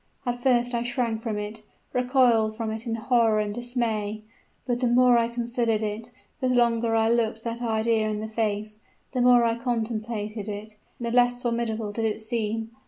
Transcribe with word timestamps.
At 0.25 0.41
first 0.41 0.73
I 0.73 0.81
shrank 0.81 1.21
from 1.21 1.37
it 1.37 1.61
recoiled 1.93 2.57
from 2.57 2.71
it 2.71 2.87
in 2.87 2.95
horror 2.95 3.39
and 3.39 3.53
dismay; 3.53 4.23
but 4.65 4.79
the 4.79 4.87
more 4.87 5.15
I 5.15 5.27
considered 5.27 5.83
it 5.83 6.09
the 6.39 6.49
longer 6.49 6.95
I 6.95 7.07
looked 7.07 7.43
that 7.43 7.61
idea 7.61 8.09
in 8.09 8.19
the 8.19 8.27
face 8.27 8.79
the 9.11 9.21
more 9.21 9.43
I 9.43 9.59
contemplated 9.59 10.49
it, 10.49 10.75
the 10.99 11.11
less 11.11 11.39
formidable 11.43 11.91
did 11.91 12.05
it 12.05 12.19
seem. 12.19 12.71